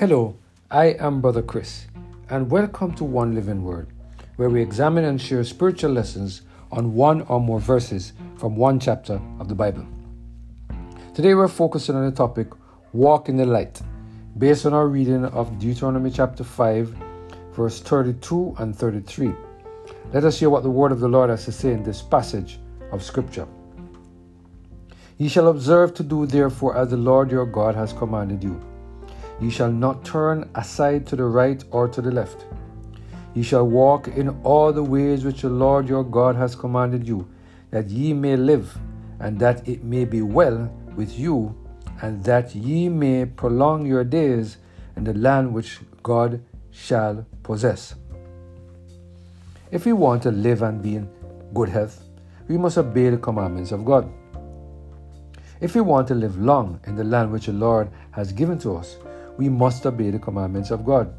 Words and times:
Hello, 0.00 0.34
I 0.70 0.96
am 0.98 1.20
Brother 1.20 1.42
Chris, 1.42 1.86
and 2.30 2.50
welcome 2.50 2.94
to 2.94 3.04
One 3.04 3.34
Living 3.34 3.62
Word, 3.62 3.88
where 4.36 4.48
we 4.48 4.62
examine 4.62 5.04
and 5.04 5.20
share 5.20 5.44
spiritual 5.44 5.90
lessons 5.90 6.40
on 6.72 6.94
one 6.94 7.20
or 7.28 7.38
more 7.38 7.60
verses 7.60 8.14
from 8.38 8.56
one 8.56 8.80
chapter 8.80 9.20
of 9.38 9.50
the 9.50 9.54
Bible. 9.54 9.86
Today 11.14 11.34
we're 11.34 11.48
focusing 11.48 11.96
on 11.96 12.06
the 12.06 12.16
topic 12.16 12.48
Walk 12.94 13.28
in 13.28 13.36
the 13.36 13.44
Light, 13.44 13.82
based 14.38 14.64
on 14.64 14.72
our 14.72 14.88
reading 14.88 15.26
of 15.26 15.58
Deuteronomy 15.58 16.10
chapter 16.10 16.44
5, 16.44 16.96
verse 17.52 17.80
32 17.80 18.54
and 18.58 18.74
33. 18.74 19.34
Let 20.14 20.24
us 20.24 20.40
hear 20.40 20.48
what 20.48 20.62
the 20.62 20.70
word 20.70 20.92
of 20.92 21.00
the 21.00 21.08
Lord 21.08 21.28
has 21.28 21.44
to 21.44 21.52
say 21.52 21.72
in 21.72 21.82
this 21.82 22.00
passage 22.00 22.58
of 22.90 23.02
Scripture. 23.02 23.46
Ye 25.18 25.28
shall 25.28 25.48
observe 25.48 25.92
to 25.92 26.02
do 26.02 26.24
therefore 26.24 26.74
as 26.74 26.88
the 26.88 26.96
Lord 26.96 27.30
your 27.30 27.44
God 27.44 27.74
has 27.74 27.92
commanded 27.92 28.42
you 28.42 28.64
Ye 29.40 29.50
shall 29.50 29.72
not 29.72 30.04
turn 30.04 30.48
aside 30.54 31.06
to 31.06 31.16
the 31.16 31.24
right 31.24 31.64
or 31.70 31.88
to 31.88 32.02
the 32.02 32.10
left. 32.10 32.44
Ye 33.34 33.42
shall 33.42 33.66
walk 33.66 34.08
in 34.08 34.28
all 34.42 34.72
the 34.72 34.82
ways 34.82 35.24
which 35.24 35.42
the 35.42 35.48
Lord 35.48 35.88
your 35.88 36.04
God 36.04 36.36
has 36.36 36.54
commanded 36.54 37.06
you, 37.06 37.26
that 37.70 37.88
ye 37.88 38.12
may 38.12 38.36
live, 38.36 38.76
and 39.18 39.38
that 39.38 39.66
it 39.66 39.84
may 39.84 40.04
be 40.04 40.20
well 40.20 40.70
with 40.96 41.18
you, 41.18 41.56
and 42.02 42.22
that 42.24 42.54
ye 42.54 42.88
may 42.88 43.24
prolong 43.24 43.86
your 43.86 44.04
days 44.04 44.58
in 44.96 45.04
the 45.04 45.14
land 45.14 45.54
which 45.54 45.78
God 46.02 46.42
shall 46.70 47.24
possess. 47.42 47.94
If 49.70 49.86
we 49.86 49.92
want 49.92 50.22
to 50.24 50.30
live 50.30 50.62
and 50.62 50.82
be 50.82 50.96
in 50.96 51.08
good 51.54 51.68
health, 51.68 52.02
we 52.48 52.58
must 52.58 52.76
obey 52.76 53.10
the 53.10 53.16
commandments 53.16 53.70
of 53.70 53.84
God. 53.84 54.12
If 55.60 55.74
we 55.74 55.80
want 55.80 56.08
to 56.08 56.14
live 56.14 56.38
long 56.38 56.80
in 56.86 56.96
the 56.96 57.04
land 57.04 57.30
which 57.30 57.46
the 57.46 57.52
Lord 57.52 57.90
has 58.10 58.32
given 58.32 58.58
to 58.60 58.76
us, 58.76 58.96
we 59.40 59.48
must 59.48 59.86
obey 59.86 60.10
the 60.10 60.18
commandments 60.18 60.70
of 60.70 60.84
God. 60.84 61.14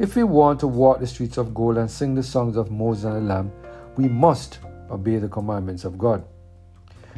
If 0.00 0.16
we 0.16 0.24
want 0.24 0.58
to 0.58 0.66
walk 0.66 0.98
the 0.98 1.06
streets 1.06 1.36
of 1.36 1.54
gold 1.54 1.76
and 1.76 1.88
sing 1.88 2.16
the 2.16 2.22
songs 2.22 2.56
of 2.56 2.72
Moses 2.72 3.04
and 3.04 3.14
the 3.14 3.20
Lamb, 3.20 3.52
we 3.96 4.08
must 4.08 4.58
obey 4.90 5.18
the 5.18 5.28
commandments 5.28 5.84
of 5.84 5.96
God. 5.96 6.24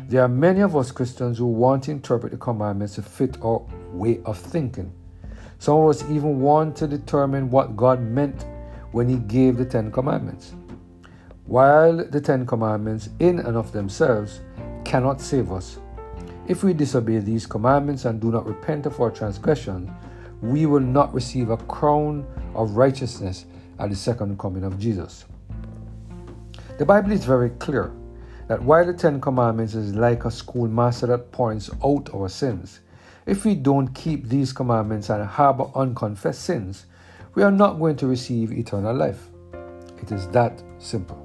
There 0.08 0.22
are 0.22 0.28
many 0.28 0.60
of 0.60 0.76
us 0.76 0.90
Christians 0.90 1.38
who 1.38 1.46
want 1.46 1.84
to 1.84 1.90
interpret 1.90 2.32
the 2.32 2.38
commandments 2.38 2.96
to 2.96 3.02
fit 3.02 3.38
our 3.42 3.64
way 3.92 4.20
of 4.26 4.36
thinking. 4.36 4.92
Some 5.58 5.78
of 5.78 5.88
us 5.88 6.02
even 6.10 6.38
want 6.42 6.76
to 6.76 6.86
determine 6.86 7.48
what 7.48 7.74
God 7.74 8.02
meant 8.02 8.44
when 8.92 9.08
He 9.08 9.16
gave 9.16 9.56
the 9.56 9.64
Ten 9.64 9.90
Commandments. 9.90 10.52
While 11.46 12.04
the 12.04 12.20
Ten 12.20 12.44
Commandments, 12.44 13.08
in 13.20 13.38
and 13.38 13.56
of 13.56 13.72
themselves, 13.72 14.42
cannot 14.84 15.22
save 15.22 15.50
us, 15.50 15.78
if 16.46 16.62
we 16.62 16.74
disobey 16.74 17.18
these 17.18 17.46
commandments 17.46 18.04
and 18.04 18.20
do 18.20 18.30
not 18.30 18.46
repent 18.46 18.86
of 18.86 19.00
our 19.00 19.10
transgressions, 19.10 19.90
we 20.42 20.66
will 20.66 20.80
not 20.80 21.12
receive 21.14 21.50
a 21.50 21.56
crown 21.56 22.26
of 22.54 22.76
righteousness 22.76 23.46
at 23.78 23.90
the 23.90 23.96
second 23.96 24.38
coming 24.38 24.62
of 24.62 24.78
Jesus. 24.78 25.24
The 26.78 26.84
Bible 26.84 27.12
is 27.12 27.24
very 27.24 27.50
clear 27.50 27.92
that 28.48 28.62
while 28.62 28.84
the 28.84 28.92
Ten 28.92 29.20
Commandments 29.20 29.74
is 29.74 29.94
like 29.94 30.26
a 30.26 30.30
schoolmaster 30.30 31.06
that 31.06 31.32
points 31.32 31.70
out 31.82 32.12
our 32.14 32.28
sins, 32.28 32.80
if 33.26 33.46
we 33.46 33.54
don't 33.54 33.88
keep 33.94 34.28
these 34.28 34.52
commandments 34.52 35.08
and 35.08 35.24
harbor 35.24 35.70
unconfessed 35.74 36.42
sins, 36.42 36.84
we 37.34 37.42
are 37.42 37.50
not 37.50 37.78
going 37.78 37.96
to 37.96 38.06
receive 38.06 38.52
eternal 38.52 38.94
life. 38.94 39.28
It 40.02 40.12
is 40.12 40.28
that 40.28 40.62
simple. 40.78 41.20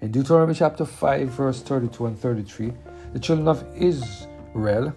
In 0.00 0.10
Deuteronomy 0.10 0.54
chapter 0.54 0.84
5, 0.84 1.28
verse 1.28 1.62
32 1.62 2.06
and 2.06 2.18
33, 2.18 2.72
the 3.12 3.18
children 3.18 3.48
of 3.48 3.64
Israel 3.76 4.92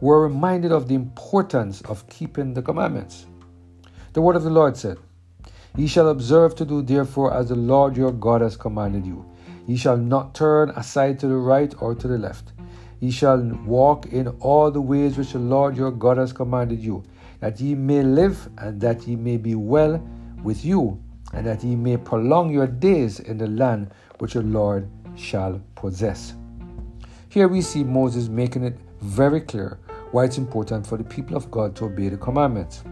were 0.00 0.22
reminded 0.22 0.72
of 0.72 0.88
the 0.88 0.94
importance 0.94 1.80
of 1.82 2.06
keeping 2.08 2.52
the 2.52 2.62
commandments. 2.62 3.26
The 4.12 4.22
word 4.22 4.36
of 4.36 4.44
the 4.44 4.50
Lord 4.50 4.76
said, 4.76 4.98
Ye 5.76 5.86
shall 5.86 6.08
observe 6.08 6.54
to 6.56 6.64
do 6.64 6.82
therefore 6.82 7.34
as 7.34 7.48
the 7.48 7.56
Lord 7.56 7.96
your 7.96 8.12
God 8.12 8.42
has 8.42 8.56
commanded 8.56 9.06
you. 9.06 9.24
Ye 9.66 9.76
shall 9.76 9.96
not 9.96 10.34
turn 10.34 10.70
aside 10.70 11.18
to 11.20 11.26
the 11.26 11.36
right 11.36 11.74
or 11.80 11.94
to 11.94 12.06
the 12.06 12.18
left. 12.18 12.52
Ye 13.00 13.10
shall 13.10 13.42
walk 13.66 14.06
in 14.06 14.28
all 14.40 14.70
the 14.70 14.80
ways 14.80 15.18
which 15.18 15.32
the 15.32 15.38
Lord 15.38 15.76
your 15.76 15.90
God 15.90 16.18
has 16.18 16.32
commanded 16.32 16.80
you, 16.80 17.02
that 17.40 17.60
ye 17.60 17.74
may 17.74 18.02
live 18.02 18.48
and 18.58 18.80
that 18.80 19.08
ye 19.08 19.16
may 19.16 19.36
be 19.36 19.54
well 19.54 19.98
with 20.42 20.64
you, 20.64 21.02
and 21.32 21.46
that 21.46 21.64
ye 21.64 21.74
may 21.74 21.96
prolong 21.96 22.50
your 22.50 22.66
days 22.66 23.20
in 23.20 23.38
the 23.38 23.48
land 23.48 23.90
which 24.18 24.34
the 24.34 24.42
Lord 24.42 24.88
shall 25.16 25.60
possess. 25.74 26.34
Here 27.34 27.48
we 27.48 27.62
see 27.62 27.82
Moses 27.82 28.28
making 28.28 28.62
it 28.62 28.78
very 29.00 29.40
clear 29.40 29.80
why 30.12 30.22
it's 30.22 30.38
important 30.38 30.86
for 30.86 30.96
the 30.96 31.02
people 31.02 31.36
of 31.36 31.50
God 31.50 31.74
to 31.74 31.86
obey 31.86 32.08
the 32.08 32.16
commandments. 32.16 32.84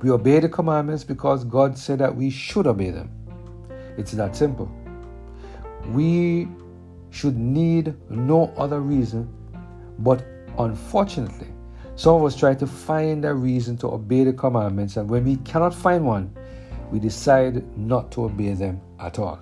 We 0.00 0.08
obey 0.10 0.40
the 0.40 0.48
commandments 0.48 1.04
because 1.04 1.44
God 1.44 1.76
said 1.76 1.98
that 1.98 2.16
we 2.16 2.30
should 2.30 2.66
obey 2.66 2.88
them. 2.88 3.10
It's 3.98 4.12
that 4.12 4.34
simple. 4.34 4.72
We 5.88 6.48
should 7.10 7.36
need 7.36 7.94
no 8.08 8.50
other 8.56 8.80
reason, 8.80 9.28
but 9.98 10.24
unfortunately, 10.58 11.48
some 11.96 12.14
of 12.14 12.24
us 12.24 12.34
try 12.34 12.54
to 12.54 12.66
find 12.66 13.26
a 13.26 13.34
reason 13.34 13.76
to 13.76 13.88
obey 13.88 14.24
the 14.24 14.32
commandments, 14.32 14.96
and 14.96 15.10
when 15.10 15.26
we 15.26 15.36
cannot 15.36 15.74
find 15.74 16.06
one, 16.06 16.34
we 16.90 16.98
decide 16.98 17.62
not 17.76 18.10
to 18.12 18.24
obey 18.24 18.54
them 18.54 18.80
at 18.98 19.18
all. 19.18 19.38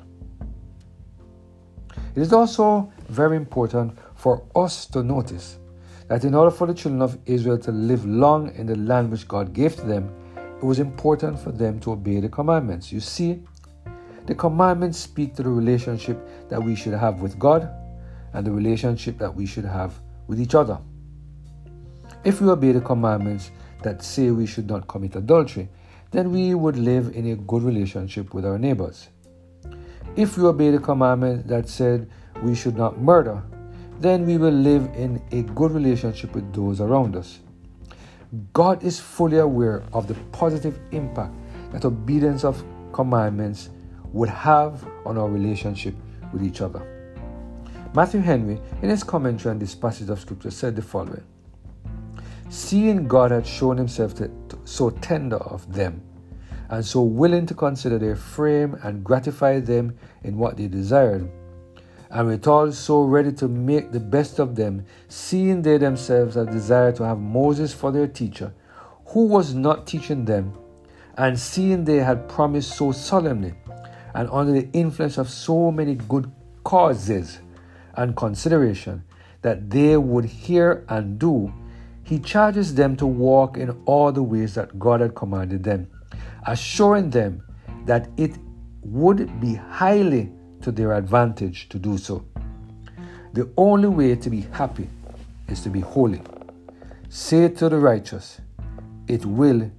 It 2.16 2.22
is 2.22 2.32
also 2.32 2.92
very 3.10 3.36
important 3.36 3.98
for 4.14 4.44
us 4.54 4.86
to 4.86 5.02
notice 5.02 5.58
that 6.08 6.24
in 6.24 6.34
order 6.34 6.50
for 6.50 6.66
the 6.66 6.74
children 6.74 7.02
of 7.02 7.18
Israel 7.26 7.58
to 7.58 7.72
live 7.72 8.04
long 8.06 8.54
in 8.54 8.66
the 8.66 8.76
land 8.76 9.10
which 9.10 9.28
God 9.28 9.52
gave 9.52 9.76
to 9.76 9.82
them, 9.82 10.12
it 10.56 10.64
was 10.64 10.78
important 10.78 11.38
for 11.38 11.52
them 11.52 11.80
to 11.80 11.92
obey 11.92 12.20
the 12.20 12.28
commandments. 12.28 12.92
You 12.92 13.00
see, 13.00 13.42
the 14.26 14.34
commandments 14.34 14.98
speak 14.98 15.34
to 15.36 15.42
the 15.42 15.50
relationship 15.50 16.18
that 16.48 16.62
we 16.62 16.74
should 16.74 16.94
have 16.94 17.20
with 17.20 17.38
God 17.38 17.68
and 18.32 18.46
the 18.46 18.52
relationship 18.52 19.18
that 19.18 19.34
we 19.34 19.46
should 19.46 19.64
have 19.64 20.00
with 20.26 20.40
each 20.40 20.54
other. 20.54 20.78
If 22.24 22.40
we 22.40 22.48
obey 22.48 22.72
the 22.72 22.80
commandments 22.80 23.50
that 23.82 24.04
say 24.04 24.30
we 24.30 24.46
should 24.46 24.68
not 24.68 24.86
commit 24.86 25.16
adultery, 25.16 25.68
then 26.10 26.30
we 26.30 26.54
would 26.54 26.76
live 26.76 27.14
in 27.14 27.30
a 27.32 27.36
good 27.36 27.62
relationship 27.62 28.34
with 28.34 28.44
our 28.44 28.58
neighbors. 28.58 29.08
If 30.16 30.36
we 30.36 30.44
obey 30.44 30.70
the 30.70 30.78
commandment 30.78 31.46
that 31.48 31.68
said 31.68 32.10
we 32.42 32.54
should 32.54 32.76
not 32.76 33.00
murder, 33.00 33.42
then 33.98 34.24
we 34.26 34.38
will 34.38 34.52
live 34.52 34.84
in 34.94 35.22
a 35.32 35.42
good 35.54 35.72
relationship 35.72 36.34
with 36.34 36.52
those 36.54 36.80
around 36.80 37.16
us. 37.16 37.40
God 38.52 38.82
is 38.82 39.00
fully 39.00 39.38
aware 39.38 39.82
of 39.92 40.06
the 40.06 40.14
positive 40.32 40.78
impact 40.92 41.34
that 41.72 41.84
obedience 41.84 42.44
of 42.44 42.64
commandments 42.92 43.70
would 44.12 44.28
have 44.28 44.86
on 45.04 45.18
our 45.18 45.28
relationship 45.28 45.94
with 46.32 46.42
each 46.42 46.60
other. 46.60 46.86
Matthew 47.92 48.20
Henry, 48.20 48.60
in 48.82 48.88
his 48.88 49.02
commentary 49.02 49.50
on 49.50 49.58
this 49.58 49.74
passage 49.74 50.08
of 50.10 50.20
Scripture, 50.20 50.50
said 50.50 50.76
the 50.76 50.82
following 50.82 51.24
Seeing 52.48 53.06
God 53.06 53.30
had 53.32 53.46
shown 53.46 53.76
himself 53.76 54.14
to, 54.14 54.28
to, 54.48 54.58
so 54.64 54.90
tender 54.90 55.36
of 55.36 55.72
them, 55.72 56.02
and 56.68 56.84
so 56.84 57.02
willing 57.02 57.46
to 57.46 57.54
consider 57.54 57.98
their 57.98 58.16
frame 58.16 58.76
and 58.82 59.04
gratify 59.04 59.60
them 59.60 59.96
in 60.22 60.38
what 60.38 60.56
they 60.56 60.68
desired, 60.68 61.28
and 62.10 62.26
withal 62.26 62.72
so 62.72 63.02
ready 63.02 63.32
to 63.32 63.46
make 63.48 63.92
the 63.92 64.00
best 64.00 64.38
of 64.38 64.56
them, 64.56 64.84
seeing 65.08 65.62
they 65.62 65.78
themselves 65.78 66.34
had 66.34 66.50
desired 66.50 66.96
to 66.96 67.04
have 67.04 67.18
Moses 67.18 67.72
for 67.72 67.92
their 67.92 68.08
teacher, 68.08 68.52
who 69.06 69.26
was 69.26 69.54
not 69.54 69.86
teaching 69.86 70.24
them, 70.24 70.52
and 71.16 71.38
seeing 71.38 71.84
they 71.84 71.98
had 71.98 72.28
promised 72.28 72.76
so 72.76 72.90
solemnly, 72.90 73.54
and 74.14 74.28
under 74.30 74.52
the 74.52 74.68
influence 74.72 75.18
of 75.18 75.28
so 75.28 75.70
many 75.70 75.94
good 75.94 76.30
causes 76.64 77.38
and 77.94 78.16
consideration, 78.16 79.04
that 79.42 79.70
they 79.70 79.96
would 79.96 80.24
hear 80.24 80.84
and 80.88 81.18
do, 81.18 81.52
he 82.02 82.18
charges 82.18 82.74
them 82.74 82.96
to 82.96 83.06
walk 83.06 83.56
in 83.56 83.70
all 83.86 84.10
the 84.10 84.22
ways 84.22 84.54
that 84.54 84.78
God 84.78 85.00
had 85.00 85.14
commanded 85.14 85.62
them, 85.62 85.86
assuring 86.46 87.10
them 87.10 87.42
that 87.86 88.08
it 88.16 88.36
would 88.82 89.40
be 89.40 89.54
highly 89.54 90.32
to 90.62 90.72
their 90.72 90.92
advantage 90.94 91.68
to 91.68 91.78
do 91.78 91.98
so. 91.98 92.24
The 93.32 93.50
only 93.56 93.88
way 93.88 94.16
to 94.16 94.30
be 94.30 94.40
happy 94.52 94.88
is 95.48 95.60
to 95.62 95.70
be 95.70 95.80
holy. 95.80 96.20
Say 97.08 97.48
to 97.48 97.68
the 97.68 97.78
righteous, 97.78 98.40
it 99.08 99.24
will 99.24 99.70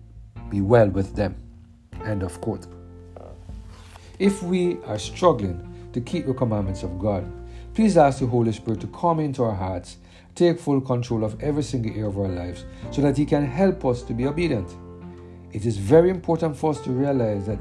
be 0.49 0.61
well 0.61 0.89
with 0.89 1.15
them. 1.15 1.35
End 2.05 2.23
of 2.23 2.39
quote. 2.41 2.67
If 4.19 4.43
we 4.43 4.77
are 4.85 4.99
struggling 4.99 5.89
to 5.93 6.01
keep 6.01 6.25
the 6.25 6.33
commandments 6.33 6.83
of 6.83 6.99
God, 6.99 7.29
please 7.73 7.97
ask 7.97 8.19
the 8.19 8.27
Holy 8.27 8.51
Spirit 8.51 8.81
to 8.81 8.87
come 8.87 9.19
into 9.19 9.43
our 9.43 9.55
hearts, 9.55 9.97
take 10.35 10.59
full 10.59 10.81
control 10.81 11.23
of 11.23 11.41
every 11.41 11.63
single 11.63 11.91
area 11.91 12.07
of 12.07 12.17
our 12.17 12.27
lives, 12.27 12.65
so 12.91 13.01
that 13.01 13.17
He 13.17 13.25
can 13.25 13.45
help 13.45 13.85
us 13.85 14.03
to 14.03 14.13
be 14.13 14.27
obedient. 14.27 14.69
It 15.51 15.65
is 15.65 15.77
very 15.77 16.09
important 16.09 16.55
for 16.55 16.71
us 16.71 16.81
to 16.81 16.91
realize 16.91 17.45
that 17.47 17.59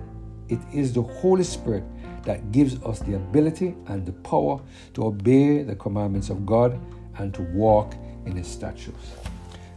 it 0.49 0.61
is 0.73 0.93
the 0.93 1.03
Holy 1.03 1.45
Spirit 1.45 1.85
that 2.25 2.53
gives 2.53 2.83
us 2.83 3.01
the 3.01 3.15
ability 3.15 3.75
and 3.87 4.05
the 4.07 4.13
power 4.13 4.61
to 4.95 5.05
obey 5.05 5.63
the 5.63 5.77
commandments 5.77 6.31
of 6.31 6.45
God 6.47 6.79
and 7.19 7.33
to 7.35 7.43
walk 7.43 7.95
in 8.27 8.37
His 8.37 8.47
statutes. 8.47 9.13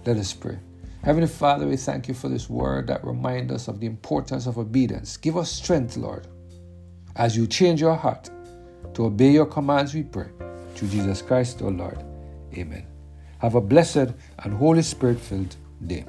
Let 0.06 0.18
us 0.18 0.34
pray. 0.34 0.60
Heavenly 1.04 1.28
Father, 1.28 1.68
we 1.68 1.78
thank 1.78 2.08
you 2.08 2.14
for 2.14 2.30
this 2.30 2.50
word 2.50 2.88
that 2.88 3.04
reminds 3.06 3.52
us 3.52 3.68
of 3.68 3.80
the 3.80 3.88
importance 3.88 4.48
of 4.48 4.58
obedience. 4.58 5.18
Give 5.18 5.38
us 5.38 5.52
strength, 5.52 5.98
Lord, 5.98 6.28
as 7.16 7.36
you 7.36 7.46
change 7.48 7.82
your 7.82 7.96
heart 7.96 8.30
to 8.94 9.06
obey 9.06 9.32
your 9.32 9.46
commands, 9.46 9.94
we 9.94 10.04
pray. 10.04 10.28
Through 10.76 10.90
Jesus 10.90 11.22
Christ, 11.22 11.62
our 11.62 11.72
Lord. 11.72 12.04
Amen. 12.56 12.86
Have 13.40 13.56
a 13.56 13.62
blessed 13.62 14.14
and 14.40 14.54
Holy 14.54 14.84
Spirit 14.84 15.20
filled 15.20 15.56
day. 15.86 16.06